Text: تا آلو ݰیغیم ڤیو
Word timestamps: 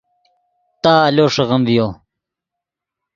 تا 0.81 0.91
آلو 1.07 1.25
ݰیغیم 1.33 1.61
ڤیو 1.67 1.87